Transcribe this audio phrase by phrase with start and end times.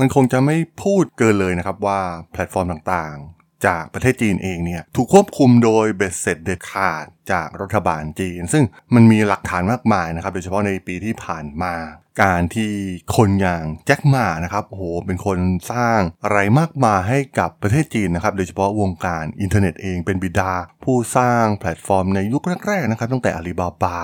[0.00, 2.00] มันคงจะไม่พูดเกินเลยนะครับว่า
[2.32, 11.74] แพลตฟอร์มต่างๆ จากประเทศจีนเองเนี่ยถูกควบคุมโดยเบ็ดเสร็จเด็ดขาดจากรัฐบาลจีน ซึ่งมันมีหลักฐานมากมายนะครับ โดยเฉพาะในปีที่ผ่านมา
[12.22, 12.72] การที่
[13.16, 15.38] คนอย่างแจ็คหม่านะครับโอ้โหเป็นคน
[15.72, 20.52] สร้างอะไรมากมายให้กับประเทศจีนนะครับ โดยเฉพาะวงการอินเทอร์เน็ตเองเป็นบิดา
[20.84, 23.98] ผู้สร้างแพลตฟอร์มในยุคแรกๆนะครับตั้งแต่อาลีบาบา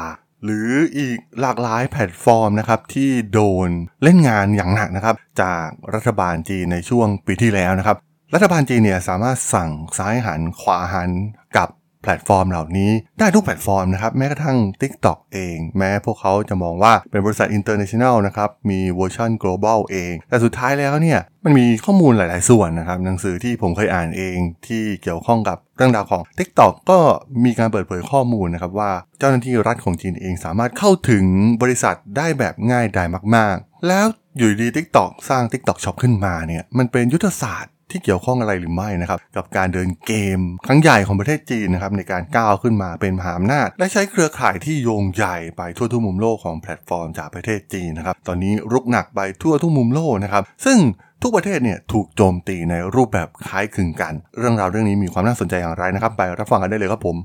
[0.44, 0.68] หรือ
[0.98, 3.68] อีกหลากหลายแพลตฟอร์มนะครับที่โดน
[4.02, 7.96] เล่นงานอย่างหนักนะครับ จากรัฐบาลจีนในช่วงปีที่แล้วนะครับ
[8.34, 11.10] รัฐบาลจีนเนี่ยสามารถสั่งซ้ายหันขวาหัน
[11.56, 11.68] กับ
[12.06, 26.22] แพลตฟอร์มเหล่านี้ได้ทุกแพลตฟอร์มนะครับ แม้กระทั่ง TikTok เอง แม้พวกเขาจะมองว่าเป็นบริษัท international นะครับ มีเวอร์ชัน global เอง แต่สุดท้ายแล้วเนี่ย มันมีข้อมูลหลาย ๆ ส่วนนะครับ หนังสือที่ผมเคยอ่านเองที่เกี่ยวข้องกับเรื่องราวของ
[26.38, 26.98] TikTok ก็
[27.44, 31.24] มีการเปิดเผยข้อมูลนะครับว่าเจ้าหน้าที่รัฐของจีนเองสามารถเข้าถึง
[31.62, 50.78] บริษัทได้แบบง่ายดายมาก ๆ แล้วอยู่ดี TikTok สร้าง TikTok Shop ขึ้นมาเนี่ยมันเป็นยุทธศาสตร์ ที่เกี่ยวข้องอะไรหรือไม่นะครับกับการเดินเกมครั้งใหญ่ของประเทศจีนนะครับในการก้าวขึ้นมาเป็นมหาอำนาจ และใช้เครือข่ายที่โยงใหญ่ไปทั่วทุกมุมโลกของแพลตฟอร์มจากประเทศจีนนะครับตอนนี้รุกหนักไปทั่วทุกมุมโลกนะครับซึ่ง
[51.22, 57.16] ทุกประเทศเนี่ยถูกโจมตีในรูปแบบคล้ายคลึงกัน เรื่องราวเรื่องนี้มีความน่าสนใจอย่างไรนะครับ ไปรับฟังกันได้เลยครับผม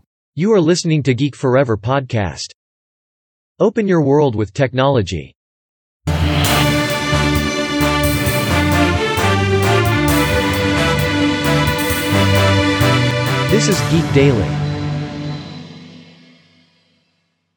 [0.42, 2.50] You are listening to Geek Forever podcast.
[3.66, 5.26] Open your world with technology.
[13.64, 14.50] This is Geek Daily.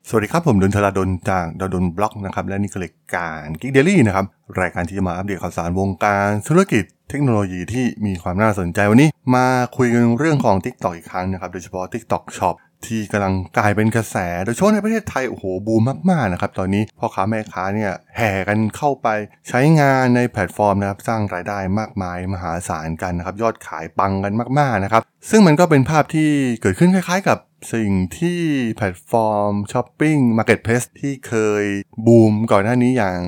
[0.08, 4.26] สวัสดีครับ ผมดนทราดนจากดนบล็อกนะครับ และนี่คือรายการ Geek Daily นะครับ
[4.60, 12.54] รายการที่จะมาอัปเดตข่าวสารวงการธุรกิจเทคโนโลยีที่มีความน่าสนใจวันนี้ มาคุยกันเรื่องของ TikTok อีกครั้งนะครับ โดยเฉพาะ TikTok Shop
[12.86, 19.08] ที่กำลังกลายเป็นกระแส โดยเฉพาะในประเทศไทย โอ้โห บูมมาก ๆ นะครับ ตอนนี้พ่อค้าแม่ค้าเนี่ยแห่กันเข้าไป
[19.48, 26.30] ใช้งานในแพลตฟอร์มนะครับ สร้างรายได้มากมายมหาศาลกันนะครับ ยอดขายปังกันมาก ๆ นะครับ ซึ่งมันก็เป็นภาพที่
[26.60, 27.38] เกิดขึ้นคล้ายๆ กับ
[27.74, 28.40] สิ่งที่
[28.74, 31.64] แพลตฟอร์มช้อปปิ้ง marketplace ที่เคย
[32.06, 33.18] บูมก่อนหน้านี้อย่าง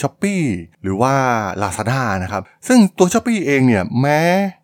[0.00, 0.42] Shopee
[0.82, 1.14] หรือว่า
[1.62, 4.22] Lazada นะครับ ซึ่งตัว Shopee เองเนี่ยแม้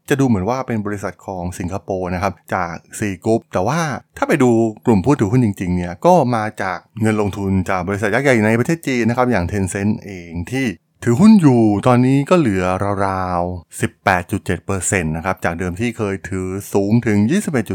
[0.08, 3.80] จะดูเหมือนว่าเป็นบริษัทของสิงคโปร์นะครับ จาก Sea Group แต่ว่า
[4.16, 4.50] ถ้าไปดู
[4.86, 10.66] กลุ่มผู้ถือหุ้นจริงๆเนี่ยก็มาจากเงินลงทุนจากบริษัทยักษ์ใหญ่ในประเทศจีนนะครับ อย่าง Tencent เองที่
[11.02, 12.64] ถือหุ้นอยู่ตอนนี้ก็เหลือ
[13.06, 13.80] ราวๆ
[14.20, 17.18] 18.7%นะครับ จากเดิมที่เคยถือสูงถึง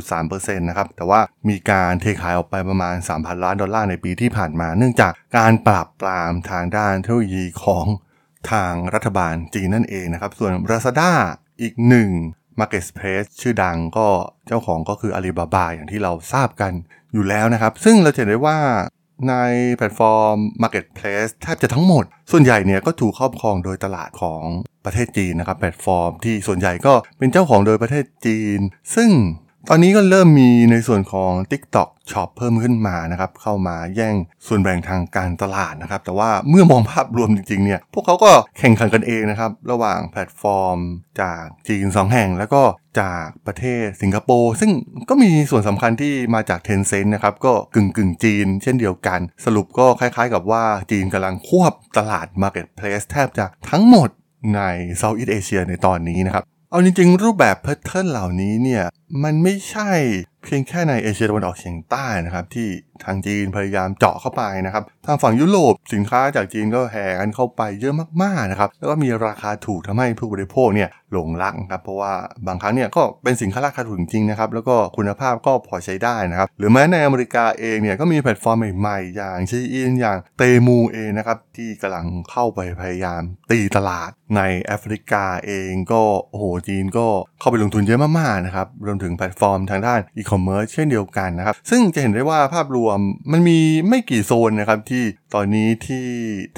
[0.01, 7.85] 21.3%นะครับ แต่ว่ามีการเทขายออกไปประมาณ 3,000 ล้านดอลลาร์ในปีที่ผ่านมา เนื่องจากการปราบปรามทางด้านเทคโนโลยีของ
[8.51, 11.11] ทางรัฐบาลจีนนั่นเองนะครับ ส่วน Lazada
[11.61, 12.09] อีกหนึ่ง
[12.59, 14.07] Marketplace ชื่อดังก็
[14.47, 16.73] เจ้าของก็คือ Alibaba อย่างที่เราทราบกัน
[17.13, 18.59] อยู่แล้วนะครับ ซึ่งเราเห็นได้ว่า
[19.29, 19.33] ใน
[19.75, 24.43] แพลตฟอร์ม Marketplace แทบจะทั้งหมด ส่วนใหญ่เนี่ยก็ถูกครอบครองโดยตลาดของ
[24.85, 28.59] ประเทศจีนนะครับ แพลตฟอร์มที่ส่วนใหญ่ก็เป็นเจ้าของโดยประเทศจีน
[28.95, 29.09] ซึ่ง
[29.69, 34.15] ตอนนี้ก็เริ่มมีในส่วนของ TikTok Shop เพิ่มขึ้นมานะครับ เข้ามาแย่ง
[34.47, 40.77] ส่วนแบ่งทางการตลาดนะครับ แต่ว่าเมื่อมองภาพรวมจริงๆเนี่ย พวกเขาก็แข่งขันกันเองนะครับ ระหว่างแพลตฟอร์ม
[41.21, 42.61] จากจีน 2 แห่ง แล้วก็
[42.99, 44.71] จากประเทศสิงคโปร์ ซึ่ง
[45.09, 54.09] ก็มีส่วนสำคัญที่มาจาก Tencent นะครับ ก็กึ่งกึ่งจีน เช่นเดียวกัน สรุปก็คล้ายๆกับว่าจีนกำลังควบตลาด Marketplace แทบจะทั้งหมด
[54.55, 54.61] ใน
[55.01, 58.83] Southeast Asia ในตอนนี้นะครับ เอาจริงๆรูปแบบ pattern เหล่านี้เนี่ย
[59.23, 59.91] มันไม่ใช่
[60.43, 62.67] เพียงแค่ในเอเชียตะวันออกเฉียงใต้นะครับที่
[63.05, 72.13] ทางจีนพยายามเจาะเข้าไปนะครับทางฝั่งยุโรปสินค้าจากจีนก็แห่กันเข้าไปเยอะมากๆนะครับแล้วก็มีราคาถูกทำให้ผู้บริโภคเนี่ยหลงรักครับเพราะว่า
[72.47, 83.21] บางครั้งเนี่ยก็เป็นสินค้าราคาถูกจริงนะครับแล้วก็คุณภาพก็พอใช้ได้นะครับหรือแม้ในอเมริกาเองเนี่ยก็มีแพลตฟอร์มใหม่ๆ อย่าง Shein อย่าง Temu เองนะครับที่กำลังเข้าไปพยายาม
[83.51, 87.07] ตีตลาดในแอฟริกาเองก็โอ้โหจีนก็
[87.39, 92.97] เข้าไปลงทุนเยอะมากๆนะครับรวมถึงแพลตฟอร์มทางด้านอีคอมเมิร์ซเช่นเดียวกันนะครับ ซึ่งจะเห็นได้ว่าภาพรวม
[93.31, 96.05] มันมีไม่กี่โซนนะครับที่ตอนนี้ที่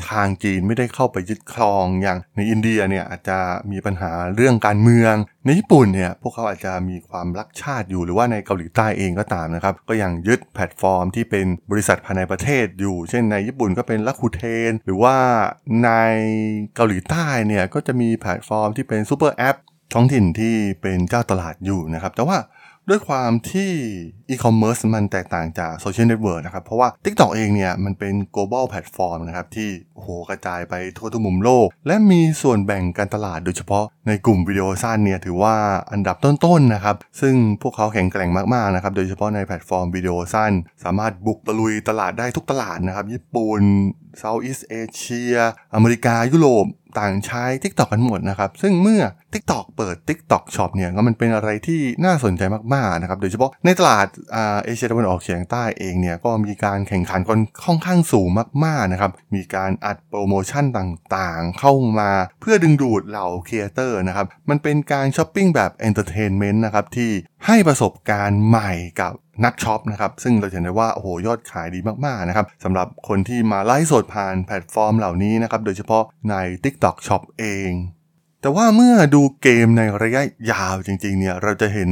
[0.10, 3.40] ทางจีนไม่ได้เข้าไปยึดครองอย่างในอินเดียเนี่ยอาจจะ
[3.72, 15.18] มีปัญหาเรื่องการเมือง ในญี่ปุ่นเนี่ยพวกเขาอาจจะมีความรักชาติอยู่หรือว่าในเกาหลีใต้เองก็ตามนะครับก็ยังยึดแพลตฟอร์มที่เป็นบริษัทภายในประเทศอยู่ เช่นในญี่ปุ่นก็เป็น Rakuten หรือว่า
[15.84, 15.92] ใน
[16.76, 19.58] เกาหลีใต้เนี่ยก็จะมีแพลตฟอร์มที่เป็นซูเปอร์แอป
[19.94, 22.38] ท้องถิ่นที่เป็นเจ้าตลาดอยู่นะครับ แต่ว่า
[22.90, 23.72] ด้วยความที่
[24.30, 29.70] อีคอมเมิร์ซมันแตกต่างจากโซเชียลเน็ตเวิร์กนะครับ เพราะว่า TikTok เองเนี่ย มันเป็น global platform นะครับ ที่
[30.02, 35.56] โหกระจายไปทั่วทุกมุมโลก และมีส่วนแบ่งการตลาดโดยเฉพาะในกลุ่มวิดีโอสั้นเนี่ย ถือว่า
[35.92, 40.52] อันดับต้นๆนะครับ ซึ่งพวกเขาแข็งแกร่งมากๆนะครับ โดยเฉพาะในแพลตฟอร์มวิดีโอสั้น
[40.84, 43.62] สามารถบุกตะลุยตลาดได้ทุกตลาดนะครับ ญี่ปุ่น
[44.20, 45.36] Southeast Asia
[45.76, 46.68] อเมริกา ยุโรป
[47.00, 49.02] ต่างใช้ TikTok กันหมดนะครับ ซึ่งเมื่อ
[49.34, 52.42] TikTok เปิด TikTok Shop เนี่ย ก็มันเป็นอะไรที่น่าสนใจ
[52.74, 58.28] มากๆนะครับ โดยเฉพาะในตลาดเอเชียตะวันออกเฉียงใต้เองเนี่ยก็มีการแข่งขันกันค่อนข้างสูง
[58.66, 67.12] มากๆนะครับ มีการอัดโปรโมชั่นต่างๆ เข้ามาเพื่อดึงดูดเหล่าครีเอเตอร์นะครับ มันเป็นการช้อปปิ้งแบบ entertainment นะครับที่
[67.46, 68.72] ให้ประสบการณ์ใหม่
[69.02, 69.14] กับ
[69.46, 77.72] นักช็อปนะครับ ซึ่งเราเห็นได้ว่าโอ้โหยอดขายดีมากๆนะครับสำหรับคนที่มาไลฟ์สดผ่านแพลตฟอร์มเหล่านี้นะครับ โดยเฉพาะใน TikTok Shop เอง
[78.42, 80.22] แต่ว่าเมื่อดูเกมในระยะ
[80.52, 81.90] ยาวจริงๆเนี่ยเราจะเห็น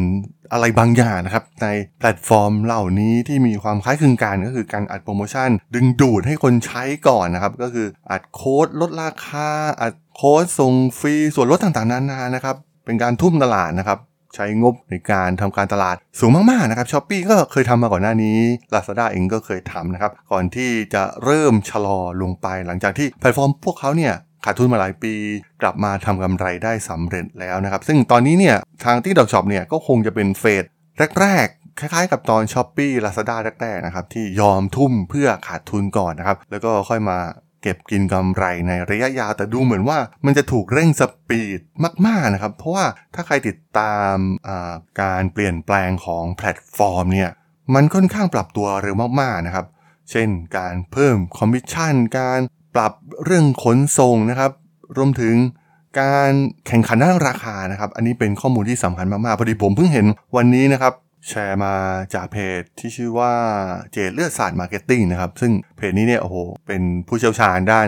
[0.51, 1.67] อะไรบางอย่างนะครับ ใน
[1.99, 9.49] แพลตฟอร์มเหล่านี้ที่มีความคล้ายคลึงกันก็คือการอัดโปรโมชั่น ดึงดูดให้คนใช้ก่อนนะครับ ก็คืออัดโค้ดลดราคา
[9.81, 12.55] อัดโค้ดส่งฟรีส่วนลดต่างๆนานานะครับ
[12.85, 13.99] เป็นการทุ่มตลาดนะครับ
[14.35, 18.37] ใช้งบในการทำการตลาดสูงมากๆนะครับ Shopee ก็เคยทำมาก่อนหน้านี้
[18.73, 24.13] Lazada เองก็เคยทำนะครับ ก่อนที่จะเริ่มชะลอลงไปหลังจากที่แพลตฟอร์มพวกเขาเนี่ย
[24.45, 25.13] ขาดทุนมาหลายปี
[25.61, 28.55] กลับมาทำกำไรได้สำเร็จแล้วนะครับ ซึ่งตอนนี้เนี่ย
[28.85, 30.63] ทาง TikTok Shop เนี่ยก็คงจะเป็น phase
[31.21, 37.17] แรกๆคล้ายๆกับตอน Shopee Lazada แรกๆนะครับที่ยอมทุ่มเพื่อขาดทุนก่อนนะครับ แล้วก็ค่อยมา
[37.61, 41.59] เก็บกินกำไรในระยะยาว แต่ดูเหมือนว่ามันจะถูกเร่งสปีด
[42.07, 42.85] มากๆนะครับ เพราะว่า
[43.15, 44.15] ถ้าใครติดตาม
[45.01, 47.29] การเปลี่ยนแปลงของแพลตฟอร์มเนี่ย
[47.75, 49.65] มันค่อนข้างปรับตัวเร็วมากๆนะครับ
[50.11, 52.39] เช่นการเพิ่มคอมมิชชั่น การ
[52.75, 52.93] ปรับ
[53.25, 54.51] เรื่องขนส่งนะครับ
[54.97, 55.35] รวมถึง
[55.99, 56.31] การ
[56.67, 60.05] แข่งขันด้านราคานะครับ อันนี้เป็นข้อมูลที่สำคัญมากๆ พอดีผมเพิ่งเห็น
[60.35, 60.93] วันนี้นะครับ
[61.29, 61.75] แชร์มา
[62.13, 63.33] จากเพจที่ชื่อว่า
[63.91, 66.35] เจเลือดศาสตร์ marketing นะครับ ซึ่งเพจนี้เนี่ยโอ้โห
[66.67, 67.87] เป็นผู้เชี่ยวชาญด้าน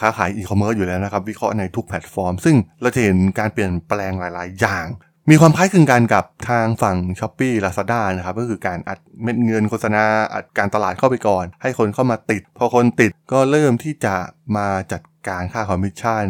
[0.00, 4.86] ค้าขายอีคอมเมิร์ซอยู่แล้วนะครับ วิเคราะห์ในทุกแพลตฟอร์ม ซึ่งเราจะเห็นการเปลี่ยนแปลงหลาย ๆ อย่าง
[5.30, 14.14] มีความคล้ายคลึงกันกับทางฝั่ง Shopee Lazada นะครับก็คือการอัดเม็ดเงินโฆษณาอัดการตลาดเข้าไปก่อน ให้คนเข้ามาติด พอคนติดก็เริ่มที่จะ
[14.56, 16.24] มาจัดการค่าคอมมิชชั่น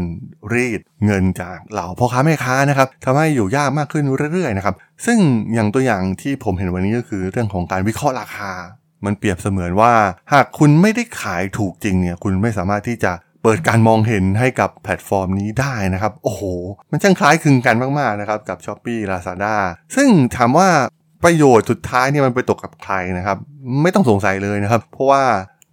[0.54, 4.74] รีดเงินจากเหล่าพ่อค้าแม่ค้านะครับทำให้อยู่ยากมากขึ้นเรื่อยๆนะครับ
[5.06, 5.18] ซึ่ง
[5.54, 8.52] อย่างตัวอย่างที่ผมเห็นวันนี้ก็คือเรื่องของการวิเคราะห์ราคา
[9.04, 9.92] มันเปรียบเสมือนว่า
[10.32, 13.12] หากคุณไม่ได้ขายถูกจริงเนี่ยคุณไม่สามารถที่จะ
[13.48, 16.42] เปิดการมองเห็นให้กับแพลตฟอร์มนี้ได้นะครับ โอ้โห
[16.90, 19.56] มันช่างคล้ายคลึงกันมาก ๆ นะครับ กับ Shopee Lazada
[19.96, 20.68] ซึ่งถามว่า
[21.24, 23.38] ประโยชน์สุดท้ายเนี่ยมันไปตกกับใครนะครับ
[23.82, 25.24] ไม่ต้องสงสัยเลยนะครับ เพราะว่า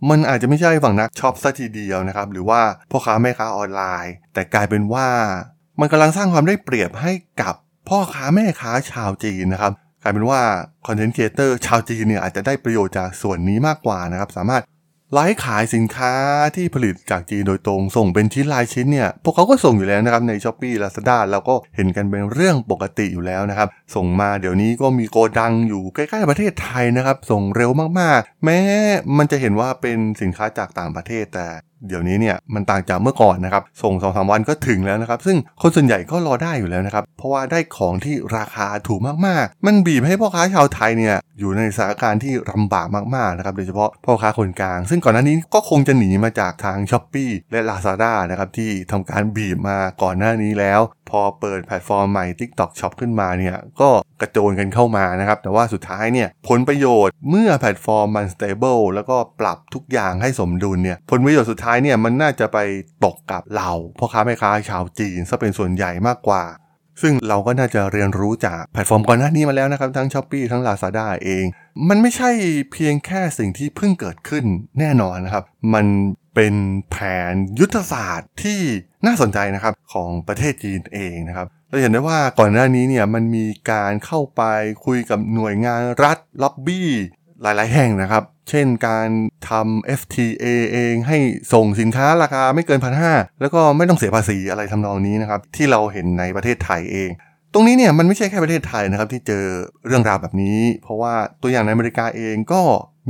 [0.09, 2.61] มันอาจจะไม่ใช่ฝั่งนักช็อปซะทีเดียวนะครับ หรือว่า
[2.91, 5.07] พ่อค้าแม่ค้าออนไลน์ แต่กลายเป็นว่า
[5.79, 7.11] มันกำลังสร้างความได้เปรียบให้
[7.41, 7.55] กับ
[7.89, 9.71] พ่อค้าแม่ค้าชาวจีนนะครับ
[10.03, 10.41] กลายเป็นว่า
[10.87, 14.61] content creator ชาวจีนเนี่ยอาจจะได้ประโยชน์จากส่วนนี้มากกว่านะครับ สามารถ
[15.15, 16.13] ไลฟ์ขายสินค้า
[16.55, 28.59] ที่ผลิตจากจีนโดยตรงส่งเป็นชิ้นรายชิ้นเนี่ย พวกเขาก็ส่งอยู่แล้วนะครับ ใน Shopee Lazada เราก็เห็นกันเป็นเรื่องปกติอยู่แล้วนะครับ ส่งมาเดี๋ยวนี้ก็มีโกดังอยู่ใกล้ๆประเทศไทยนะครับ ส่งเร็วมากๆ แม้
[29.17, 31.47] มันจะเห็นว่าเป็นสินค้าจากต่างประเทศแต่
[31.87, 52.25] เดี๋ยวนี้เนี่ยมันต่างจากเมื่อก่อนนะครับ ส่งสองสาวันก็ถึงแล้วนะครับ ซึ่งคนส่วนใหญ่ก็รอได้อยู่แล้วนะครับ เพราะว่าได้ของที่ราคาถูกมากๆ มันบีบให้พ่อค้าชาวไทยเนี่ยอยู่ในสถานการณ์ที่ลำบากมากๆนะครับโดยเฉพาะพ่อค้าคนกลาง ซึ่งก่อนหน้านี้ก็คงจะหนีมาจากทาง s h อ p e e และ Lazada นะครับที่ทำการบีบมาก่อนหน้านี้แล้ว พอเปิดแพลตฟอร์มใหม่
[52.39, 53.89] TikTok Shop ขึ้นมาเนี่ยก็
[54.21, 62.57] กระโจนกันเข้ามานะครับแต่ว่าสุดท้ายเนี่ยผลประโยชน์เมื่อแพลตฟอร์มมัน stable แล้วก็ปรับทุกอย่างให้สมดุลเนี่ยผลประโยชน์สุดท้ายเนี่ยมันน่าจะไป
[63.05, 66.43] ตกกับเหล่าพ่อค้าแม่ค้าชาวจีนซะเป็นส่วนใหญ่มากกว่า
[67.01, 71.45] ซึ่งเราก็น่าจะเรียนรู้จากแพลตฟอร์มก่อนหน้านี้มาแล้วนะครับ ทั้ง Shopee ทั้ง Lazada เอง
[71.89, 72.31] มันไม่ใช่
[72.71, 74.45] เพียงแค่สิ่งที่เพิ่งเกิดขึ้น
[74.79, 75.85] แน่นอนนะครับ มัน
[76.35, 76.55] เป็น
[76.89, 76.97] แผ
[77.31, 78.59] นยุทธศาสตร์ที่
[79.05, 84.41] น่าสนใจนะครับของประเทศจีนเองนะครับเราเห็นได้ว่าก่อนหน้านี้เนี่ยมันมีการเข้าไป
[84.85, 86.89] คุยกับหน่วยงานรัฐล็อบบี้
[87.43, 89.09] หลาย ๆ แห่งนะครับ เช่นการ
[89.49, 91.17] ทำ FTA เองให้
[91.53, 97.09] ส่งสินค้าราคาไม่เกินพันห้าแล้วก็ไม่ต้องเสียภาษีอะไรทำนองนี้นะครับ ที่เราเห็นในประเทศไทยเอง
[97.53, 99.45] ตรงนี้เนี่ยมันไม่ใช่แค่ประเทศไทยนะครับที่เจอ
[99.87, 102.61] เรื่องราวแบบนี้ เพราะว่าตัวอย่างในอเมริกาเองก็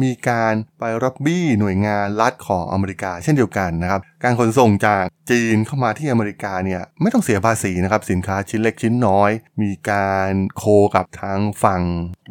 [0.04, 9.32] มีการไปรับบี้หน่วยงานรัฐของอเมริกาเช่นเดียวกันนะครับ การขนส่งจากจีนเข้ามาที่อเมริกาเนี่ยไม่ต้องเสียภาษีนะครับสินค้าชิ้นเล็กชิ้นน้อย
[9.62, 10.64] มีการโค
[10.96, 11.82] กับทางฝั่ง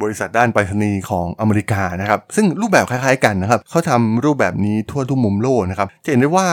[0.02, 6.48] บริษัทด้านไปรษณีย์ของอเมริกานะครับซึ่งรูปแบบคล้ายๆกันนะครับเขาทำรูปแบบนี้ทั่วทุกมุมโลกนะครับจะเห็นได้ว่า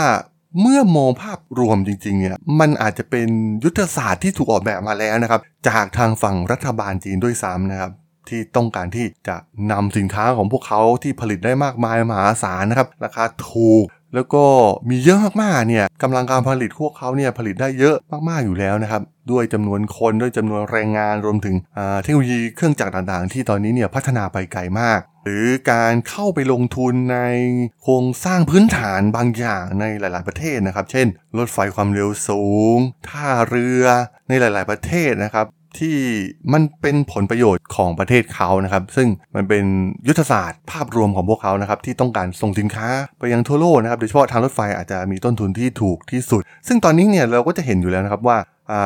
[0.61, 3.27] เมื่อมองภาพรวมจริงๆเนี่ยมันอาจจะเป็น
[3.63, 7.91] ยุทธศาสตร์ที่ถูกออกแบบมาแล้วนะครับ จากทางฝั่งรัฐบาลจีนด้วยซ้ำนะครับ
[8.29, 9.35] ที่ต้องการที่จะ
[9.71, 14.43] นำสินค้าของพวกเขาที่ผลิตได้มากมายมหาศาลนะครับ ราคาถูก แล้วก็
[14.89, 17.95] มีเยอะมากๆเนี่ยกำลังการผลิตพวกเขาเนี่ยผลิตได้เยอะ
[18.29, 19.01] มากๆอยู่แล้วนะครับ
[19.31, 21.55] ด้วยจำนวนคนด้วยจำนวนแรงงานรวมถึง
[22.03, 27.19] เทคโนโลยีเครื่องจักรต่างๆ ที่ตอนนี้เนี่ยพัฒนาไปไกลมาก หรือการเข้าไปลงทุนใน
[27.83, 32.43] โครงสร้างพื้นฐานบางอย่างในหลาย ๆประเทศนะครับ เช่น รถไฟความเร็วสู
[32.75, 33.85] ง ท่าเรือ
[34.27, 35.45] ในหลาย ๆประเทศนะครับ
[35.77, 35.95] ที่
[36.53, 39.63] มันเป็นผลประโยชน์ของประเทศเขานะครับ ซึ่งมันเป็น
[40.07, 42.87] ยุทธศาสตร์ภาพรวมของพวกเขานะครับที่ต้องการส่งสินค้า
[43.19, 48.37] ไปยังทั่วโลกนะครับโดยเฉพาะทางรถไฟอาจจะมีต้นทุนที่ถูกที่สุด ซึ่งตอนนี้เนี่ยเราก็จะเห็นอยู่แล้วนะครับว่า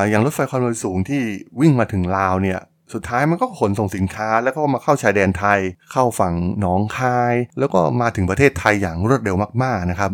[0.09, 1.21] อย่างรถไฟความเร็วสูงที่
[1.61, 2.59] วิ่งมาถึงลาวเนี่ย
[2.93, 5.59] สุดท้ายมันก็ขนส่งสินค้าแล้วก็มาเข้าชายแดนไทย
[5.91, 10.11] เข้าฝั่งหนองคาย แล้วก็มาถึงประเทศไทยอย่างรวดเร็วมากๆนะครับ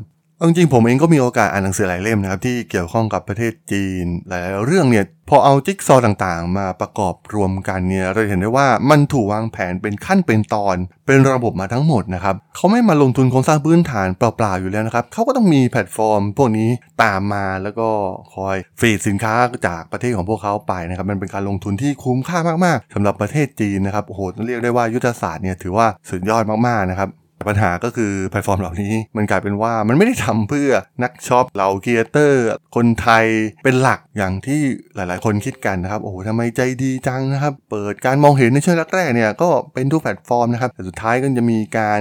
[0.48, 16.69] จริงผมเองก็มีโอกาสอ่านหนังสือหลายเล่มนะครับที่เกี่ยวข้องกับประเทศจีน หลายเรื่องเนี่ยพอเอาจิ๊กซอต่างๆ มาประกอบรวมกันเนี่ยเราเห็นได้ว่ามันถูกวางแผนเป็นขั้นเป็นตอน เป็นระบบมาทั้งหมดนะครับเขาไม่มาลงทุนโครงสร้างพื้นฐานเปล่าๆอยู่แล้วนะครับเขาก็ต้องมีแพลตฟอร์ม พวกนี้
[17.03, 17.88] ตามมาแล้วก็
[18.36, 19.34] คอยฟีดสินค้า
[19.67, 27.10] จากประเทศของพวกเขาไปนะครับมันเป็นการลงทุนที่คุ้มค่ามากๆสำหรับประเทศจีนนะครับโอ้โหเรียกได้ว่ายุทธศาสตร์เนี่ยถือว่าสุดยอดมากๆนะครับ
[27.48, 30.69] ปัญหาก็คือแพลตฟอร์มเหล่านี้มันกลายเป็นว่ามันไม่ได้ทำเพื่อ
[31.03, 33.25] นักช็อปเหล่าครีเอเตอร์ คนไทย
[33.63, 34.62] เป็นหลักอย่างที่
[34.96, 42.00] หลายๆ คนคิดกันนะครับ โอ้โหทำไมใจดีจังนะครับ เปิดการมองเห็นในช่วงแรกๆเนี่ยก็เป็นทุกแพลตฟอร์มนะครับแต่สุดท้ายก็จะมีการ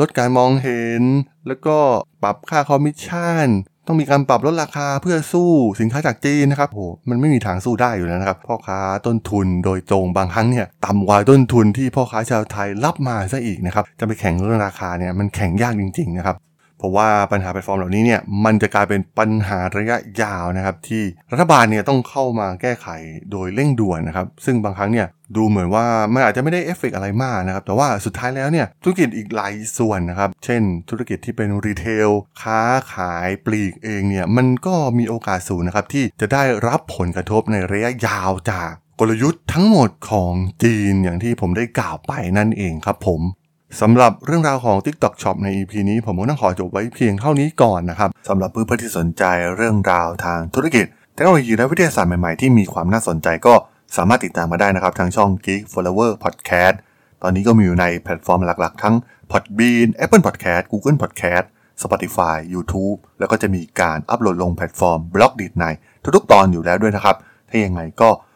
[0.00, 1.02] ลดการมองเห็น
[1.46, 1.76] แล้วก็
[2.22, 3.46] ปรับค่าคอมมิชชั่น
[3.86, 5.50] ต้องมีการปรับลดราคาเพื่อสู้
[5.80, 16.36] สินค้าจากจีนนะครับโหมันไม่มีทางสู้ได้อยู่แล้วนะครับ พ่อค้าต้นทุนโดยตรงบางครั้งเนี่ยต่ำกว่าต้นทุนที่พ่อค้าชาวไทยรับมาซะอีกนะครับ จะไปแข่งเรื่องราคาเนี่ยมันแข่งยากจริงๆนะครับ
[16.86, 21.02] เพราะว่าปัญหาแพลตฟอร์มเหล่านี้เนี่ยมันจะกลายเป็นปัญหาระยะยาวนะครับที่
[21.32, 22.88] รัฐบาลเนี่ยต้องเข้ามาแก้ไข
[23.30, 32.08] โดยเร่งด่วนนะครับซึ่งบางครั้งเนี่ยดูเหมือนว่ามันอาจจะไม่ได้เอฟเฟกอะไรมากนะครับแต่ว่าสุดท้ายแล้วเนี่ยธุรกิจอีกหลายส่วนนะครับเช่น ธุรกิจที่เป็นรีเทล
[32.42, 32.62] ค้า
[32.94, 43.20] ขายปลีกเองเนี่ยมันก็มีโอกาสสูงนะครับที่จะได้รับผลกระทบในระยะยาวจากกลยุทธ์ทั้งหมดของจีนอย่างที่ผมได้กล่าวไปนั่นเองครับผม
[43.80, 49.24] สำหรับเรื่องราวของ TikTok Shop ใน EP นี้ ผมก็ต้องขอจบไว้เพียงเท่านี้ก่อนนะครับสำหรับเพื่อนๆที่สนใจ
[49.56, 53.54] เรื่องราวทางธุรกิจเทคโนโลยีและวิทยาศาสตร์ใหม่ๆ ที่มีความน่าสนใจก็
[53.96, 56.76] สามารถติดตามมาได้นะครับ ทางช่อง Geek Flower Podcast
[57.22, 58.94] ตอนนี้ก็มีอยู่ในแพลตฟอร์มหลักๆ ทั้ง
[59.30, 61.46] Podbean Apple Podcast Google Podcast
[61.82, 65.64] Spotify YouTube แล้วก็จะมีการอัปโหลดลงแพลตฟอร์ม Blockdit ใน
[66.16, 67.16] ทุกๆ ตอนอยู่แล้วด้วยนะครับ
[67.48, 68.08] ถ้ายังไงก็